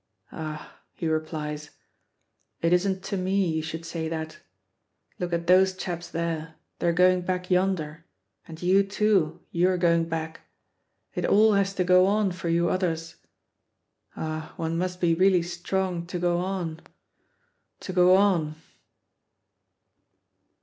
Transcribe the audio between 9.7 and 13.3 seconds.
going back. It all has to go on for you others.